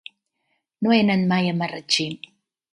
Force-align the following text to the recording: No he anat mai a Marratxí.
No 0.85 0.95
he 0.95 0.97
anat 1.03 1.27
mai 1.35 1.53
a 1.53 1.55
Marratxí. 1.61 2.11